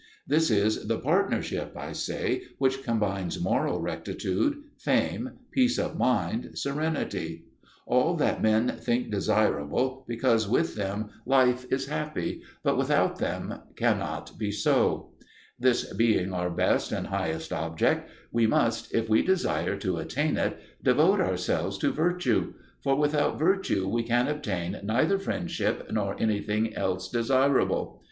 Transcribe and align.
This 0.27 0.49
is 0.49 0.87
the 0.87 0.97
partnership, 0.97 1.77
I 1.77 1.91
say, 1.91 2.41
which 2.57 2.81
combines 2.81 3.39
moral 3.39 3.79
rectitude, 3.81 4.63
fame, 4.79 5.33
peace 5.51 5.77
of 5.77 5.95
mind, 5.95 6.57
serenity: 6.57 7.45
all 7.85 8.15
that 8.15 8.41
men 8.41 8.67
think 8.79 9.11
desirable 9.11 10.03
because 10.07 10.49
with 10.49 10.73
them 10.73 11.11
life 11.27 11.67
is 11.71 11.85
happy, 11.85 12.41
but 12.63 12.79
without 12.79 13.19
them 13.19 13.53
cannot 13.75 14.39
be 14.39 14.51
so. 14.51 15.11
This 15.59 15.93
being 15.93 16.33
our 16.33 16.49
best 16.49 16.91
and 16.91 17.05
highest 17.05 17.53
object, 17.53 18.09
we 18.31 18.47
must, 18.47 18.91
if 18.95 19.07
we 19.07 19.21
desire 19.21 19.77
to 19.77 19.97
attain 19.97 20.35
it, 20.35 20.59
devote 20.81 21.19
ourselves 21.21 21.77
to 21.77 21.91
virtue; 21.93 22.55
for 22.83 22.95
without 22.95 23.37
virtue 23.37 23.87
we 23.87 24.01
can 24.01 24.27
obtain 24.27 24.79
neither 24.83 25.19
friendship 25.19 25.89
nor 25.91 26.15
anything 26.19 26.73
else 26.75 27.07
desirable. 27.07 27.99